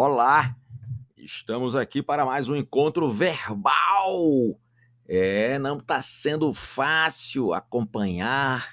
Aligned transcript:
Olá! 0.00 0.56
Estamos 1.16 1.74
aqui 1.74 2.00
para 2.00 2.24
mais 2.24 2.48
um 2.48 2.54
encontro 2.54 3.10
verbal. 3.10 4.56
É, 5.04 5.58
não 5.58 5.76
está 5.76 6.00
sendo 6.00 6.54
fácil 6.54 7.52
acompanhar 7.52 8.64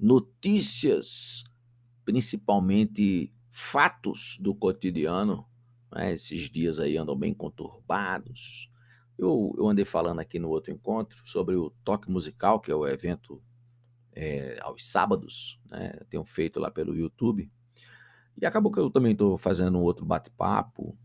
notícias, 0.00 1.44
principalmente 2.02 3.30
fatos 3.50 4.38
do 4.40 4.54
cotidiano. 4.54 5.46
Né? 5.92 6.14
Esses 6.14 6.48
dias 6.48 6.78
aí 6.78 6.96
andam 6.96 7.14
bem 7.14 7.34
conturbados. 7.34 8.70
Eu, 9.18 9.54
eu, 9.58 9.68
andei 9.68 9.84
falando 9.84 10.20
aqui 10.20 10.38
no 10.38 10.48
outro 10.48 10.72
encontro 10.72 11.20
sobre 11.28 11.56
o 11.56 11.74
Toque 11.84 12.10
Musical, 12.10 12.58
que 12.58 12.72
é 12.72 12.74
o 12.74 12.88
evento 12.88 13.42
é, 14.14 14.58
aos 14.62 14.90
sábados, 14.90 15.60
né? 15.66 15.92
Tenho 16.08 16.24
feito 16.24 16.58
lá 16.58 16.70
pelo 16.70 16.96
YouTube. 16.96 17.52
E 18.40 18.46
acabou 18.46 18.72
que 18.72 18.78
eu 18.78 18.90
também 18.90 19.12
estou 19.12 19.38
fazendo 19.38 19.78
um 19.78 19.82
outro 19.82 20.04
bate-papo 20.04 20.96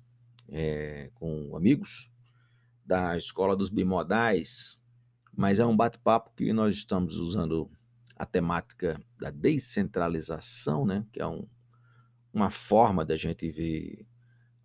é, 0.48 1.12
com 1.14 1.56
amigos 1.56 2.12
da 2.86 3.16
Escola 3.16 3.56
dos 3.56 3.70
Bimodais, 3.70 4.82
mas 5.36 5.60
é 5.60 5.66
um 5.66 5.78
bate-papo 5.78 6.32
que 6.36 6.52
nós 6.52 6.76
estamos 6.76 7.16
usando 7.16 7.70
a 8.16 8.26
temática 8.26 9.00
da 9.18 9.30
descentralização, 9.30 10.86
né, 10.86 11.06
que 11.12 11.22
é 11.22 11.28
um, 11.28 11.48
uma 12.34 12.50
forma 12.50 13.06
da 13.06 13.16
gente 13.16 13.50
ver 13.50 14.06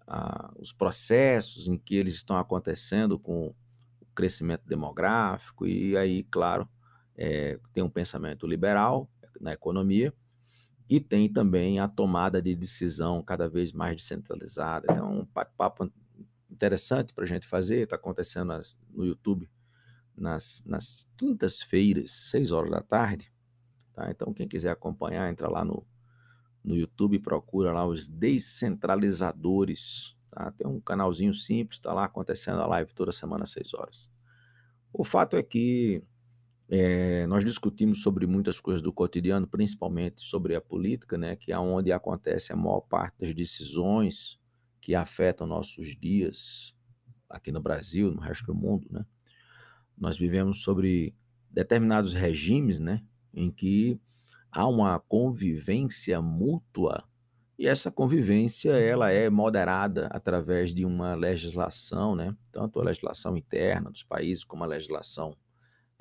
ah, 0.07 0.53
os 0.59 0.73
processos 0.73 1.69
em 1.69 1.79
que 1.79 1.95
eles 1.95 2.15
estão 2.15 2.37
acontecendo 2.37 3.19
com 3.19 3.55
o 4.01 4.07
crescimento 4.15 4.67
demográfico, 4.67 5.67
e 5.67 5.97
aí, 5.97 6.25
claro, 6.25 6.69
é, 7.17 7.61
tem 7.73 7.83
um 7.83 7.91
pensamento 7.91 8.47
liberal 8.47 9.09
na 9.41 9.53
economia, 9.53 10.13
e 10.89 11.01
tem 11.01 11.33
também 11.33 11.81
a 11.81 11.89
tomada 11.89 12.43
de 12.43 12.55
decisão 12.55 13.23
cada 13.23 13.49
vez 13.49 13.73
mais 13.73 13.97
descentralizada. 13.97 14.87
Então, 14.91 15.21
um 15.21 15.27
papo 15.57 15.91
interessante 16.51 17.15
para 17.15 17.25
a 17.25 17.27
gente 17.27 17.47
fazer, 17.47 17.85
está 17.85 17.97
acontecendo 17.97 18.53
no 18.91 19.05
YouTube 19.05 19.49
nas, 20.17 20.63
nas 20.65 21.09
quintas-feiras, 21.17 22.11
seis 22.11 22.53
horas 22.53 22.71
da 22.71 22.83
tarde. 22.83 23.33
Tá? 23.93 24.11
Então, 24.11 24.33
quem 24.33 24.47
quiser 24.47 24.71
acompanhar, 24.71 25.29
entra 25.31 25.49
lá 25.49 25.65
no, 25.65 25.85
no 26.63 26.77
YouTube 26.77 27.19
procura 27.19 27.73
lá 27.73 27.87
os 27.87 28.09
descentralizadores. 28.09 30.17
Tá? 30.31 30.53
Tem 30.53 30.67
um 30.67 30.81
canalzinho 30.81 31.35
simples, 31.35 31.79
está 31.79 31.93
lá 31.93 32.05
acontecendo 32.05 32.61
a 32.61 32.67
live 32.67 32.95
toda 32.95 33.11
semana 33.11 33.43
às 33.45 33.51
seis 33.51 33.75
horas. 33.75 34.09
O 34.93 35.03
fato 35.03 35.37
é 35.37 35.43
que 35.43 36.05
é, 36.69 37.27
nós 37.27 37.45
discutimos 37.45 38.03
sobre 38.03 38.27
muitas 38.27 38.59
coisas 38.59 38.81
do 38.81 38.93
cotidiano, 38.93 39.47
principalmente 39.47 40.23
sobre 40.23 40.55
a 40.55 40.61
política, 40.61 41.19
né, 41.19 41.37
que 41.37 41.53
é 41.53 41.59
onde 41.59 41.93
acontece 41.93 42.53
a 42.53 42.57
maior 42.57 42.81
parte 42.81 43.19
das 43.21 43.35
decisões 43.35 44.39
que 44.81 44.95
afetam 44.95 45.47
nossos 45.47 45.97
dias 45.97 46.75
aqui 47.29 47.53
no 47.53 47.61
Brasil, 47.61 48.11
no 48.11 48.21
resto 48.21 48.47
do 48.47 48.55
mundo, 48.55 48.87
né? 48.91 49.05
Nós 49.97 50.19
vivemos 50.19 50.63
sobre 50.63 51.15
determinados 51.51 52.13
regimes, 52.13 52.81
né, 52.81 53.03
em 53.33 53.51
que 53.51 54.01
há 54.51 54.67
uma 54.67 54.99
convivência 54.99 56.21
mútua 56.21 57.05
e 57.59 57.69
essa 57.69 57.91
convivência 57.91 58.73
ela 58.73 59.11
é 59.13 59.31
moderada 59.31 60.09
através 60.09 60.75
de 60.75 60.85
uma 60.85 61.15
legislação, 61.15 62.17
né, 62.17 62.37
tanto 62.51 62.81
a 62.81 62.85
legislação 62.85 63.37
interna 63.37 63.91
dos 63.91 64.03
países 64.03 64.43
como 64.45 64.65
a 64.65 64.67
legislação 64.67 65.37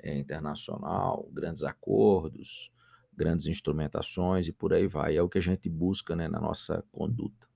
é, 0.04 0.18
internacional, 0.18 1.26
grandes 1.32 1.62
acordos, 1.62 2.70
grandes 3.16 3.46
instrumentações 3.46 4.46
e 4.46 4.52
por 4.52 4.74
aí 4.74 4.86
vai. 4.86 5.16
É 5.16 5.22
o 5.22 5.28
que 5.28 5.38
a 5.38 5.42
gente 5.42 5.68
busca 5.70 6.14
né, 6.14 6.28
na 6.28 6.38
nossa 6.38 6.84
conduta. 6.92 7.48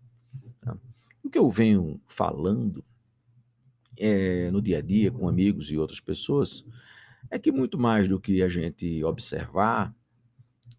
Tá? 0.62 0.76
O 1.22 1.28
que 1.28 1.38
eu 1.38 1.50
venho 1.50 2.00
falando 2.06 2.82
é, 3.98 4.50
no 4.50 4.62
dia 4.62 4.78
a 4.78 4.80
dia 4.80 5.12
com 5.12 5.28
amigos 5.28 5.70
e 5.70 5.76
outras 5.76 6.00
pessoas 6.00 6.64
é 7.30 7.38
que 7.38 7.52
muito 7.52 7.78
mais 7.78 8.08
do 8.08 8.18
que 8.18 8.42
a 8.42 8.48
gente 8.48 9.04
observar 9.04 9.94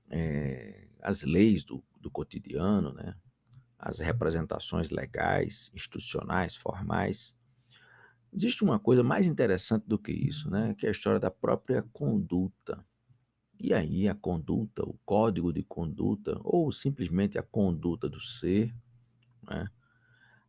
é, 0.09 0.87
as 1.03 1.21
leis 1.21 1.63
do, 1.63 1.83
do 2.01 2.09
cotidiano, 2.09 2.91
né, 2.93 3.13
as 3.77 3.99
representações 3.99 4.89
legais, 4.89 5.69
institucionais, 5.75 6.55
formais, 6.55 7.35
Existe 8.33 8.63
uma 8.63 8.79
coisa 8.79 9.03
mais 9.03 9.27
interessante 9.27 9.85
do 9.87 9.97
que 9.97 10.11
isso, 10.11 10.49
né? 10.49 10.75
Que 10.77 10.85
é 10.85 10.89
a 10.89 10.91
história 10.91 11.19
da 11.19 11.31
própria 11.31 11.83
conduta. 11.91 12.85
E 13.59 13.73
aí 13.73 14.07
a 14.07 14.15
conduta, 14.15 14.83
o 14.83 14.97
código 15.05 15.51
de 15.51 15.63
conduta, 15.63 16.39
ou 16.43 16.71
simplesmente 16.71 17.37
a 17.37 17.43
conduta 17.43 18.07
do 18.07 18.19
ser, 18.19 18.73
né? 19.43 19.67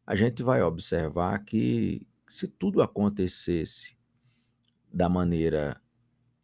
a 0.07 0.15
gente 0.15 0.43
vai 0.43 0.63
observar 0.63 1.39
que 1.45 2.07
se 2.29 2.49
tudo 2.49 2.83
acontecesse 2.83 3.97
da 4.93 5.09
maneira 5.09 5.81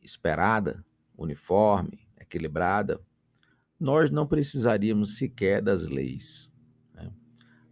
esperada, 0.01 0.85
uniforme, 1.17 2.09
equilibrada, 2.17 3.01
nós 3.79 4.11
não 4.11 4.27
precisaríamos 4.27 5.17
sequer 5.17 5.61
das 5.61 5.83
leis. 5.83 6.51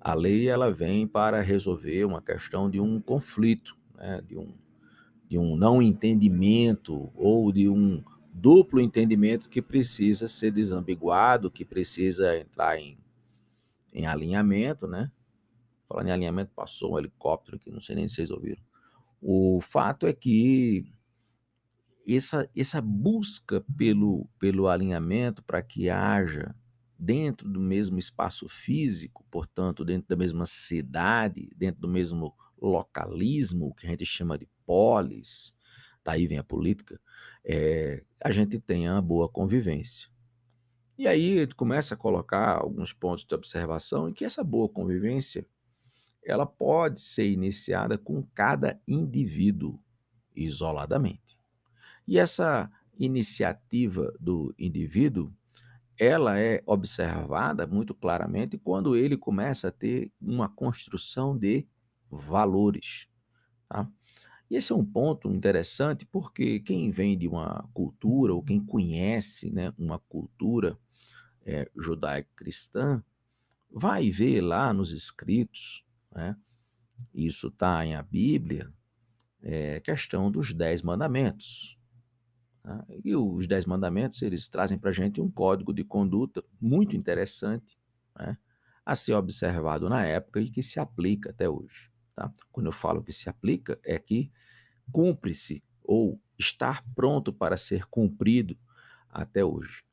A 0.05 0.13
lei 0.13 0.51
ela 0.51 0.71
vem 0.71 1.07
para 1.09 1.41
resolver 1.41 2.05
uma 2.05 2.21
questão 2.21 2.69
de 2.69 2.79
um 2.79 3.01
conflito, 3.01 3.75
né, 3.95 4.21
de, 4.21 4.37
um, 4.37 4.55
de 5.27 5.39
um 5.39 5.57
não 5.57 5.81
entendimento 5.81 7.11
ou 7.15 7.51
de 7.51 7.71
um 7.71 8.05
duplo 8.31 8.83
entendimento 8.83 9.49
que 9.49 9.63
precisa 9.63 10.29
ser 10.29 10.51
desambiguado, 10.51 11.51
que 11.51 11.65
precisa 11.65 12.37
entrar 12.37 12.79
em, 12.79 12.99
em 13.95 14.07
alinhamento, 14.07 14.87
né? 14.87 15.11
Falando 15.89 16.09
em 16.09 16.13
alinhamento, 16.13 16.53
passou 16.55 16.93
um 16.93 16.99
helicóptero 16.99 17.57
aqui, 17.57 17.71
não 17.71 17.81
sei 17.81 17.97
nem 17.97 18.07
se 18.07 18.17
vocês 18.17 18.31
ouviram. 18.31 18.63
O 19.23 19.59
fato 19.63 20.07
é 20.07 20.13
que 20.13 20.85
essa, 22.07 22.47
essa 22.55 22.83
busca 22.83 23.65
pelo, 23.79 24.29
pelo 24.39 24.69
alinhamento 24.69 25.43
para 25.43 25.63
que 25.63 25.89
haja 25.89 26.55
dentro 27.05 27.49
do 27.49 27.61
mesmo 27.61 27.99
espaço 27.99 28.49
físico, 28.49 29.27
portanto, 29.31 29.85
dentro 29.85 30.09
da 30.09 30.17
mesma 30.17 30.47
cidade, 30.47 31.51
dentro 31.55 31.83
do 31.83 31.89
mesmo 31.89 32.35
localismo, 32.61 33.75
que 33.75 33.87
a 33.87 33.91
gente 33.91 34.07
chama 34.07 34.39
de 34.39 34.49
polis, 34.65 35.55
daí 36.03 36.27
vem 36.27 36.39
a 36.39 36.45
política, 36.45 36.99
é, 37.45 38.03
a 38.23 38.31
gente 38.31 38.59
tenha 38.59 38.93
uma 38.93 39.03
boa 39.03 39.29
convivência. 39.29 40.09
E 40.97 41.07
aí 41.07 41.41
gente 41.41 41.55
começa 41.55 41.95
a 41.95 41.99
colocar 41.99 42.57
alguns 42.57 42.93
pontos 42.95 43.25
de 43.25 43.35
observação 43.35 44.09
em 44.09 44.13
que 44.15 44.25
essa 44.25 44.43
boa 44.43 44.69
convivência 44.69 45.47
ela 46.25 46.47
pode 46.47 47.03
ser 47.03 47.29
iniciada 47.29 47.99
com 47.99 48.23
cada 48.35 48.81
indivíduo 48.89 49.79
isoladamente. 50.35 51.39
E 52.09 52.19
essa 52.19 52.71
iniciativa 52.99 54.15
do 54.19 54.55
indivíduo 54.59 55.31
ela 55.99 56.39
é 56.39 56.63
observada 56.67 57.67
muito 57.67 57.95
claramente 57.95 58.59
quando 58.59 58.97
ele 58.97 59.17
começa 59.17 59.69
a 59.69 59.73
ter 59.73 60.13
uma 60.21 60.49
construção 60.49 61.37
de 61.37 61.67
valores. 62.11 63.09
Tá? 63.69 63.89
E 64.51 64.57
esse 64.57 64.73
é 64.73 64.75
um 64.75 64.85
ponto 64.85 65.31
interessante 65.31 66.05
porque 66.05 66.61
quem 66.61 66.91
vem 66.91 67.17
de 67.17 67.27
uma 67.29 67.69
cultura 67.73 68.35
ou 68.35 68.43
quem 68.43 68.65
conhece 68.65 69.51
né, 69.51 69.73
uma 69.79 69.99
cultura 69.99 70.79
é, 71.45 71.71
judaico-cristã 71.77 73.03
vai 73.71 74.11
ver 74.11 74.41
lá 74.41 74.73
nos 74.73 74.93
escritos, 74.93 75.85
né, 76.13 76.37
isso 77.13 77.49
está 77.49 77.85
em 77.85 77.95
a 77.95 78.03
Bíblia, 78.03 78.73
é 79.43 79.81
questão 79.81 80.31
dos 80.31 80.53
dez 80.53 80.83
mandamentos. 80.83 81.79
Né? 82.65 82.85
E 83.05 83.15
os 83.15 83.47
Dez 83.47 83.67
Mandamentos, 83.67 84.23
eles 84.23 84.49
trazem 84.49 84.79
para 84.79 84.91
a 84.91 84.93
gente 84.93 85.21
um 85.21 85.31
código 85.31 85.73
de 85.73 85.85
conduta 85.85 86.43
muito 86.61 86.97
interessante, 86.97 87.79
né? 88.19 88.39
a 88.85 88.95
ser 88.95 89.15
observado 89.15 89.89
na 89.89 90.05
época 90.05 90.41
e 90.41 90.51
que 90.51 90.63
se 90.63 90.81
aplica 90.81 91.31
até 91.31 91.49
hoje. 91.49 91.91
Tá? 92.15 92.33
Quando 92.51 92.67
eu 92.67 92.73
falo 92.73 93.03
que 93.03 93.13
se 93.13 93.29
aplica, 93.29 93.79
é 93.85 93.99
que 93.99 94.31
cumpre-se 94.91 95.63
ou 95.83 96.21
estar 96.39 96.85
pronto 96.95 97.33
para 97.33 97.57
ser 97.57 97.87
cumprido 97.87 98.57
até 99.09 99.45
hoje. 99.45 99.85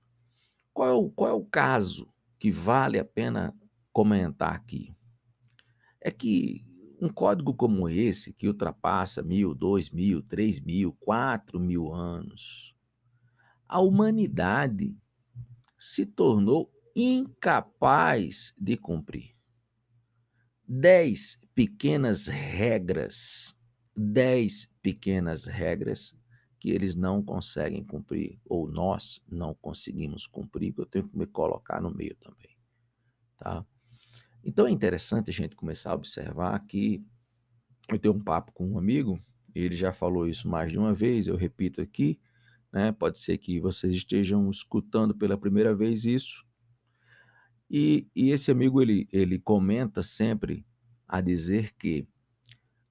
Qual 0.74 0.90
é 0.90 0.94
o, 0.94 1.10
qual 1.10 1.30
é 1.30 1.34
o 1.34 1.46
caso 1.46 2.12
que 2.40 2.50
vale 2.50 2.98
a 2.98 3.06
pena 3.06 3.56
comentar 3.92 4.54
aqui? 4.54 4.96
É 6.00 6.10
que 6.10 6.66
um 7.02 7.10
código 7.10 7.54
como 7.56 7.90
esse, 7.90 8.32
que 8.32 8.48
ultrapassa 8.48 9.24
mil, 9.24 9.56
dois 9.56 9.90
mil, 9.90 10.22
três 10.22 10.60
mil, 10.60 10.94
quatro 10.94 11.60
mil 11.60 11.92
anos, 11.92 12.76
a 13.68 13.82
humanidade 13.82 14.96
se 15.80 16.06
tornou 16.06 16.72
incapaz 16.96 18.54
de 18.56 18.78
cumprir. 18.78 19.36
Dez 20.68 21.42
pequenas 21.56 22.28
regras, 22.28 23.58
dez 23.98 24.72
pequenas 24.82 25.46
regras 25.46 26.16
que 26.60 26.70
eles 26.70 26.96
não 26.96 27.24
conseguem 27.24 27.84
cumprir, 27.84 28.40
ou 28.46 28.70
nós 28.70 29.20
não 29.28 29.56
conseguimos 29.56 30.28
cumprir, 30.28 30.72
que 30.72 30.82
eu 30.82 30.86
tenho 30.86 31.10
que 31.10 31.18
me 31.18 31.26
colocar 31.26 31.82
no 31.82 31.90
meio 31.90 32.16
também. 32.18 32.56
Tá? 33.38 33.66
Então 34.44 34.66
é 34.66 34.72
interessante 34.72 35.30
a 35.30 35.34
gente 35.34 35.56
começar 35.56 35.92
a 35.92 35.96
observar 35.96 36.60
que 36.66 37.04
eu 37.90 38.00
tenho 38.00 38.14
um 38.14 38.20
papo 38.20 38.52
com 38.54 38.68
um 38.68 38.78
amigo, 38.78 39.20
ele 39.54 39.76
já 39.76 39.92
falou 39.92 40.28
isso 40.28 40.48
mais 40.48 40.72
de 40.72 40.78
uma 40.78 40.94
vez, 40.94 41.28
eu 41.28 41.36
repito 41.36 41.82
aqui, 41.82 42.20
né? 42.72 42.92
Pode 42.92 43.20
ser 43.20 43.38
que 43.38 43.60
vocês 43.60 43.96
estejam 43.96 44.50
escutando 44.50 45.14
pela 45.14 45.38
primeira 45.38 45.76
vez 45.76 46.06
isso. 46.06 46.46
E, 47.70 48.08
e 48.16 48.32
esse 48.32 48.52
amigo 48.52 48.82
ele, 48.82 49.08
ele 49.12 49.40
comenta 49.40 50.04
sempre 50.04 50.66
a 51.08 51.22
dizer 51.22 51.74
que 51.74 52.08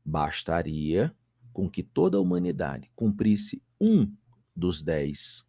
bastaria 0.05 1.14
com 1.52 1.69
que 1.69 1.82
toda 1.82 2.17
a 2.17 2.20
humanidade 2.20 2.91
cumprisse 2.94 3.62
um 3.81 4.12
dos 4.55 4.82
dez, 4.82 5.44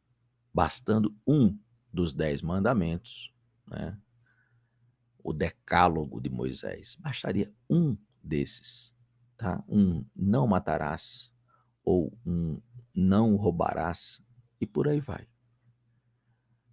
bastando 0.54 1.16
um 1.28 1.58
dos 1.94 2.14
dez 2.14 2.42
mandamentos, 2.42 3.34
né? 3.68 3.98
O 5.24 5.34
decálogo 5.34 6.22
de 6.22 6.30
Moisés, 6.30 6.96
bastaria 7.00 7.54
um 7.70 7.98
desses, 8.24 8.96
tá? 9.38 9.64
Um 9.68 10.06
não 10.16 10.48
matarás 10.48 11.32
ou 11.84 12.18
um 12.26 12.62
não 12.94 13.36
roubarás 13.36 14.22
e 14.60 14.66
por 14.66 14.88
aí 14.88 15.00
vai. 15.00 15.28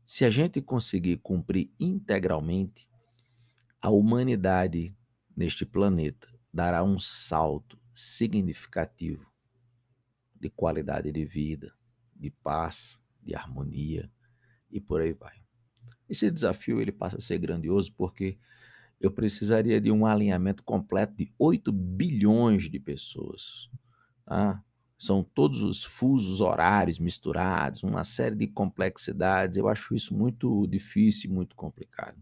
Se 0.04 0.24
a 0.24 0.30
gente 0.30 0.60
conseguir 0.60 1.18
cumprir 1.18 1.70
integralmente, 1.78 2.88
a 3.80 3.90
humanidade 3.90 4.96
neste 5.36 5.64
planeta 5.64 6.28
dará 6.52 6.82
um 6.82 6.98
salto 6.98 7.78
significativo 7.94 9.30
de 10.34 10.48
qualidade 10.48 11.12
de 11.12 11.24
vida, 11.24 11.72
de 12.14 12.30
paz, 12.30 12.98
de 13.22 13.34
harmonia 13.34 14.10
e 14.70 14.80
por 14.80 15.00
aí 15.00 15.12
vai. 15.12 15.47
Esse 16.08 16.30
desafio 16.30 16.80
ele 16.80 16.92
passa 16.92 17.18
a 17.18 17.20
ser 17.20 17.38
grandioso 17.38 17.92
porque 17.94 18.38
eu 19.00 19.10
precisaria 19.10 19.80
de 19.80 19.90
um 19.90 20.06
alinhamento 20.06 20.62
completo 20.62 21.14
de 21.14 21.32
8 21.38 21.70
bilhões 21.70 22.68
de 22.68 22.80
pessoas. 22.80 23.70
Tá? 24.24 24.62
São 24.98 25.22
todos 25.22 25.62
os 25.62 25.84
fusos 25.84 26.40
horários 26.40 26.98
misturados, 26.98 27.84
uma 27.84 28.02
série 28.02 28.34
de 28.34 28.46
complexidades. 28.48 29.56
Eu 29.56 29.68
acho 29.68 29.94
isso 29.94 30.16
muito 30.16 30.66
difícil 30.66 31.30
muito 31.30 31.54
complicado. 31.54 32.20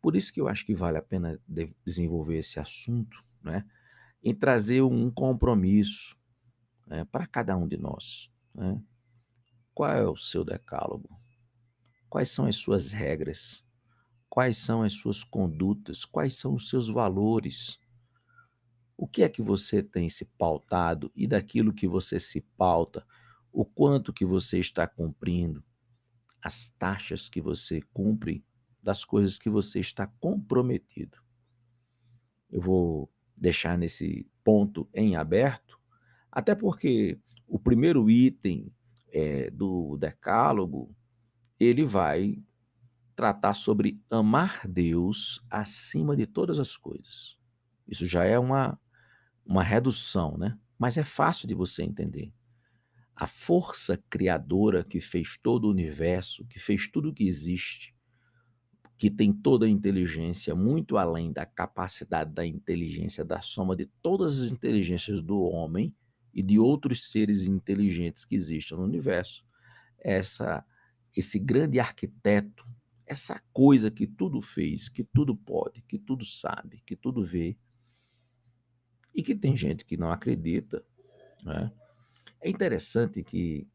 Por 0.00 0.16
isso 0.16 0.32
que 0.32 0.40
eu 0.40 0.48
acho 0.48 0.64
que 0.64 0.74
vale 0.74 0.98
a 0.98 1.02
pena 1.02 1.38
desenvolver 1.84 2.38
esse 2.38 2.60
assunto, 2.60 3.22
né? 3.42 3.64
em 4.22 4.34
trazer 4.34 4.82
um 4.82 5.10
compromisso 5.10 6.16
né, 6.86 7.04
para 7.04 7.26
cada 7.26 7.56
um 7.56 7.66
de 7.66 7.76
nós. 7.76 8.30
Né? 8.54 8.80
Qual 9.74 9.90
é 9.90 10.06
o 10.06 10.16
seu 10.16 10.44
decálogo? 10.44 11.19
Quais 12.10 12.28
são 12.28 12.46
as 12.46 12.56
suas 12.56 12.90
regras? 12.90 13.64
Quais 14.28 14.56
são 14.56 14.82
as 14.82 14.94
suas 14.94 15.22
condutas? 15.22 16.04
Quais 16.04 16.34
são 16.34 16.54
os 16.54 16.68
seus 16.68 16.88
valores? 16.88 17.78
O 18.96 19.06
que 19.06 19.22
é 19.22 19.28
que 19.28 19.40
você 19.40 19.80
tem 19.80 20.08
se 20.08 20.24
pautado 20.24 21.12
e 21.14 21.28
daquilo 21.28 21.72
que 21.72 21.86
você 21.86 22.18
se 22.18 22.40
pauta, 22.40 23.06
o 23.52 23.64
quanto 23.64 24.12
que 24.12 24.24
você 24.24 24.58
está 24.58 24.88
cumprindo, 24.88 25.62
as 26.42 26.68
taxas 26.68 27.28
que 27.28 27.40
você 27.40 27.80
cumpre 27.92 28.44
das 28.82 29.04
coisas 29.04 29.38
que 29.38 29.48
você 29.48 29.78
está 29.78 30.08
comprometido. 30.18 31.16
Eu 32.50 32.60
vou 32.60 33.08
deixar 33.36 33.78
nesse 33.78 34.28
ponto 34.42 34.88
em 34.92 35.14
aberto, 35.14 35.78
até 36.30 36.56
porque 36.56 37.20
o 37.46 37.58
primeiro 37.58 38.10
item 38.10 38.74
é, 39.12 39.48
do 39.50 39.96
decálogo 39.96 40.92
ele 41.60 41.84
vai 41.84 42.42
tratar 43.14 43.52
sobre 43.52 44.00
amar 44.10 44.66
Deus 44.66 45.44
acima 45.50 46.16
de 46.16 46.26
todas 46.26 46.58
as 46.58 46.74
coisas. 46.74 47.36
Isso 47.86 48.06
já 48.06 48.24
é 48.24 48.38
uma, 48.38 48.80
uma 49.44 49.62
redução, 49.62 50.38
né? 50.38 50.58
Mas 50.78 50.96
é 50.96 51.04
fácil 51.04 51.46
de 51.46 51.54
você 51.54 51.82
entender. 51.82 52.32
A 53.14 53.26
força 53.26 54.02
criadora 54.08 54.82
que 54.82 54.98
fez 54.98 55.36
todo 55.36 55.66
o 55.66 55.70
universo, 55.70 56.46
que 56.46 56.58
fez 56.58 56.90
tudo 56.90 57.10
o 57.10 57.12
que 57.12 57.28
existe, 57.28 57.94
que 58.96 59.10
tem 59.10 59.30
toda 59.30 59.66
a 59.66 59.68
inteligência, 59.68 60.54
muito 60.54 60.96
além 60.96 61.30
da 61.30 61.44
capacidade 61.44 62.32
da 62.32 62.46
inteligência, 62.46 63.22
da 63.22 63.42
soma 63.42 63.76
de 63.76 63.84
todas 64.00 64.40
as 64.40 64.50
inteligências 64.50 65.22
do 65.22 65.40
homem 65.42 65.94
e 66.32 66.42
de 66.42 66.58
outros 66.58 67.10
seres 67.10 67.44
inteligentes 67.44 68.24
que 68.24 68.34
existem 68.34 68.78
no 68.78 68.84
universo. 68.84 69.44
Essa 69.98 70.64
esse 71.16 71.38
grande 71.38 71.80
arquiteto, 71.80 72.66
essa 73.06 73.42
coisa 73.52 73.90
que 73.90 74.06
tudo 74.06 74.40
fez, 74.40 74.88
que 74.88 75.02
tudo 75.02 75.36
pode, 75.36 75.82
que 75.82 75.98
tudo 75.98 76.24
sabe, 76.24 76.82
que 76.86 76.94
tudo 76.94 77.22
vê, 77.22 77.58
e 79.14 79.22
que 79.22 79.34
tem 79.34 79.56
gente 79.56 79.84
que 79.84 79.96
não 79.96 80.10
acredita. 80.10 80.84
Né? 81.44 81.72
É 82.40 82.48
interessante 82.48 83.22
que 83.22 83.68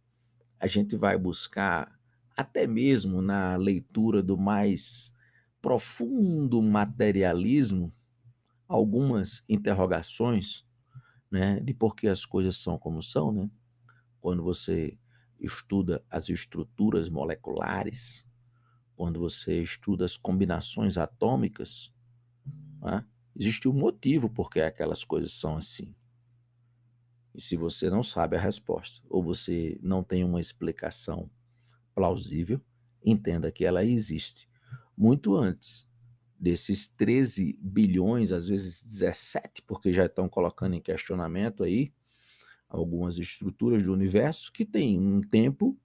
a 0.59 0.67
gente 0.67 0.95
vai 0.95 1.17
buscar, 1.17 1.99
até 2.35 2.65
mesmo 2.65 3.21
na 3.21 3.55
leitura 3.55 4.23
do 4.23 4.37
mais 4.37 5.13
profundo 5.61 6.61
materialismo, 6.61 7.93
algumas 8.67 9.43
interrogações 9.47 10.65
né, 11.29 11.59
de 11.59 11.73
por 11.73 11.95
que 11.95 12.07
as 12.07 12.25
coisas 12.25 12.57
são 12.57 12.77
como 12.77 13.01
são. 13.01 13.31
Né? 13.31 13.49
Quando 14.21 14.43
você 14.43 14.97
estuda 15.39 16.03
as 16.09 16.29
estruturas 16.29 17.09
moleculares, 17.09 18.25
quando 18.95 19.19
você 19.19 19.61
estuda 19.61 20.05
as 20.05 20.17
combinações 20.17 20.97
atômicas, 20.97 21.93
né, 22.81 23.05
existe 23.35 23.67
um 23.67 23.73
motivo 23.73 24.29
por 24.29 24.49
que 24.49 24.61
aquelas 24.61 25.03
coisas 25.03 25.33
são 25.33 25.57
assim. 25.57 25.93
E 27.33 27.41
se 27.41 27.57
você 27.57 27.89
não 27.89 28.01
sabe 28.01 28.37
a 28.37 28.39
resposta, 28.39 29.05
ou 29.09 29.21
você 29.21 29.77
não 29.83 30.01
tem 30.01 30.23
uma 30.23 30.39
explicação 30.39 31.29
plausível, 31.93 32.61
entenda 33.03 33.51
que 33.51 33.65
ela 33.65 33.83
existe. 33.83 34.49
Muito 34.97 35.35
antes 35.35 35.85
desses 36.39 36.87
13 36.87 37.59
bilhões, 37.61 38.31
às 38.31 38.47
vezes 38.47 38.81
17, 38.83 39.61
porque 39.63 39.91
já 39.91 40.05
estão 40.05 40.29
colocando 40.29 40.75
em 40.75 40.81
questionamento 40.81 41.63
aí, 41.63 41.93
algumas 42.67 43.17
estruturas 43.17 43.83
do 43.83 43.93
universo 43.93 44.51
que 44.51 44.65
têm 44.65 44.99
um 44.99 45.21
tempo 45.21 45.77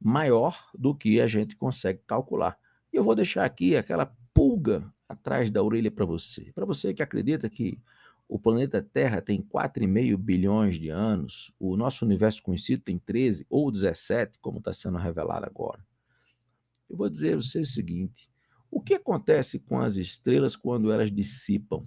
maior 0.00 0.70
do 0.74 0.94
que 0.94 1.20
a 1.20 1.26
gente 1.26 1.56
consegue 1.56 2.00
calcular. 2.06 2.58
E 2.92 2.96
eu 2.96 3.04
vou 3.04 3.14
deixar 3.14 3.44
aqui 3.44 3.76
aquela 3.76 4.14
pulga 4.34 4.92
atrás 5.08 5.50
da 5.50 5.62
orelha 5.62 5.90
para 5.90 6.04
você. 6.04 6.52
Para 6.52 6.64
você 6.64 6.92
que 6.92 7.02
acredita 7.02 7.48
que 7.48 7.78
o 8.28 8.38
planeta 8.38 8.82
Terra 8.82 9.20
tem 9.20 9.42
4,5 9.42 10.16
bilhões 10.16 10.78
de 10.78 10.88
anos, 10.88 11.52
o 11.58 11.76
nosso 11.76 12.04
universo 12.04 12.42
conhecido 12.42 12.82
tem 12.82 12.98
13 12.98 13.46
ou 13.48 13.70
17, 13.70 14.38
como 14.40 14.58
está 14.58 14.72
sendo 14.72 14.98
revelado 14.98 15.44
agora. 15.46 15.84
Eu 16.88 16.96
vou 16.96 17.08
dizer 17.08 17.34
a 17.34 17.36
você 17.36 17.60
o 17.60 17.64
seguinte: 17.64 18.28
o 18.70 18.80
que 18.80 18.94
acontece 18.94 19.58
com 19.58 19.80
as 19.80 19.96
estrelas 19.96 20.56
quando 20.56 20.90
elas 20.90 21.10
dissipam? 21.10 21.82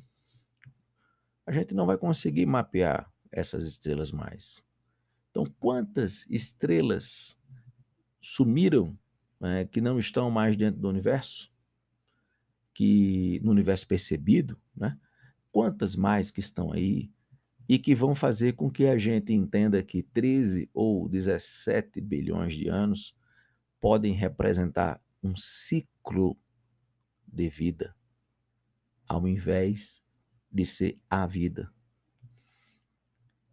A 1.45 1.51
gente 1.51 1.73
não 1.73 1.85
vai 1.85 1.97
conseguir 1.97 2.45
mapear 2.45 3.11
essas 3.35 3.67
estrelas 3.67 4.11
mais. 4.11 4.63
Então, 5.29 5.45
quantas 5.59 6.25
estrelas 6.29 7.37
sumiram 8.21 8.97
né, 9.39 9.65
que 9.65 9.81
não 9.81 9.99
estão 9.99 10.31
mais 10.31 10.55
dentro 10.55 10.79
do 10.79 10.87
universo? 10.87 11.51
Que 12.73 13.41
no 13.43 13.51
universo 13.51 13.85
percebido, 13.85 14.57
né? 14.75 14.97
Quantas 15.51 15.95
mais 15.95 16.31
que 16.31 16.39
estão 16.39 16.71
aí 16.71 17.11
e 17.67 17.77
que 17.77 17.93
vão 17.93 18.15
fazer 18.15 18.53
com 18.53 18.69
que 18.69 18.85
a 18.85 18.97
gente 18.97 19.33
entenda 19.33 19.83
que 19.83 20.01
13 20.01 20.69
ou 20.73 21.09
17 21.09 21.99
bilhões 21.99 22.53
de 22.53 22.69
anos 22.69 23.15
podem 23.81 24.13
representar 24.13 25.01
um 25.21 25.35
ciclo 25.35 26.37
de 27.27 27.49
vida, 27.49 27.95
ao 29.07 29.27
invés 29.27 30.03
de 30.51 30.65
ser 30.65 30.99
a 31.09 31.27
vida. 31.27 31.74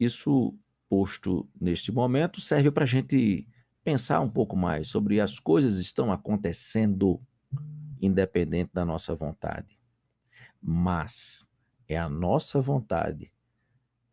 Isso 0.02 0.58
posto 0.88 1.48
neste 1.60 1.92
momento 1.92 2.40
serve 2.40 2.70
para 2.70 2.82
a 2.82 2.86
gente 2.86 3.46
pensar 3.84 4.20
um 4.20 4.28
pouco 4.28 4.56
mais 4.56 4.88
sobre 4.88 5.20
as 5.20 5.38
coisas 5.38 5.76
que 5.76 5.82
estão 5.82 6.10
acontecendo 6.10 7.20
independente 8.00 8.72
da 8.74 8.84
nossa 8.84 9.14
vontade. 9.14 9.78
Mas 10.60 11.46
é 11.88 11.96
a 11.96 12.08
nossa 12.08 12.60
vontade 12.60 13.32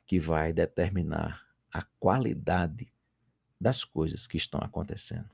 que 0.05 0.19
vai 0.19 0.53
determinar 0.53 1.43
a 1.74 1.81
qualidade 2.00 2.93
das 3.60 3.84
coisas 3.84 4.27
que 4.27 4.38
estão 4.38 4.62
acontecendo. 4.63 5.29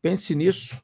Pense 0.00 0.32
nisso. 0.34 0.80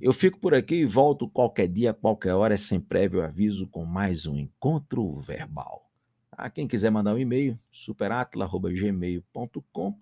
Eu 0.00 0.12
fico 0.12 0.40
por 0.40 0.54
aqui 0.54 0.76
e 0.76 0.84
volto 0.84 1.28
qualquer 1.28 1.68
dia, 1.68 1.94
qualquer 1.94 2.34
hora, 2.34 2.56
sem 2.56 2.80
prévio 2.80 3.22
aviso, 3.22 3.68
com 3.68 3.84
mais 3.84 4.26
um 4.26 4.36
encontro 4.36 5.20
verbal. 5.20 5.93
A 6.36 6.50
quem 6.50 6.68
quiser 6.68 6.90
mandar 6.90 7.14
um 7.14 7.18
e-mail, 7.18 7.58
superatla.gmail.com. 7.70 9.98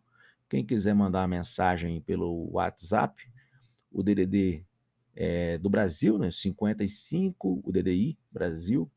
Quem 0.48 0.64
quiser 0.64 0.94
mandar 0.94 1.20
uma 1.20 1.28
mensagem 1.28 2.00
pelo 2.00 2.50
WhatsApp, 2.52 3.30
o 3.90 4.02
DDD 4.02 4.64
é, 5.14 5.58
do 5.58 5.70
Brasil, 5.70 6.18
né? 6.18 6.30
55, 6.30 7.62
o 7.64 7.72
DDI 7.72 8.18
Brasil. 8.30 8.90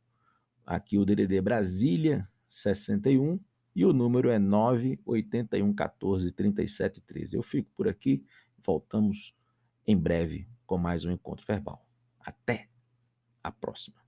Aqui 0.65 0.97
o 0.97 1.05
DDD 1.05 1.41
Brasília 1.41 2.27
61 2.47 3.39
e 3.75 3.85
o 3.85 3.93
número 3.93 4.29
é 4.29 4.39
981 4.39 5.73
14 5.73 6.31
37 6.31 7.01
13. 7.01 7.35
Eu 7.35 7.43
fico 7.43 7.69
por 7.75 7.87
aqui, 7.87 8.25
voltamos 8.63 9.35
em 9.85 9.97
breve 9.97 10.47
com 10.65 10.77
mais 10.77 11.05
um 11.05 11.11
encontro 11.11 11.45
verbal. 11.45 11.85
Até 12.19 12.69
a 13.43 13.51
próxima. 13.51 14.04